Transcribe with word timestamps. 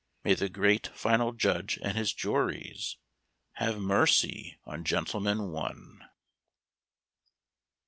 May 0.23 0.33
the 0.33 0.49
great 0.49 0.87
Final 0.95 1.31
Judge 1.31 1.77
and 1.83 1.95
His 1.95 2.11
juries 2.11 2.97
Have 3.57 3.77
mercy 3.79 4.57
on 4.65 4.83
"Gentleman, 4.83 5.51
One"! 5.51 6.09